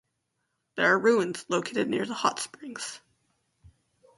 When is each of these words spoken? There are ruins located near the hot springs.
There 0.77 0.87
are 0.87 0.97
ruins 0.97 1.45
located 1.47 1.87
near 1.87 2.07
the 2.07 2.15
hot 2.15 2.39
springs. 2.39 2.99